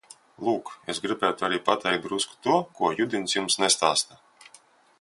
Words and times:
Lūk, 0.45 0.69
es 0.93 1.01
gribētu 1.03 1.45
arī 1.47 1.59
pateikt 1.67 2.07
drusku 2.07 2.39
to, 2.47 2.55
ko 2.79 2.91
Judins 3.01 3.37
jums 3.39 3.59
nestāsta. 3.65 4.19